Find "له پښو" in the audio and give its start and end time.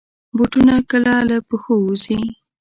1.29-1.73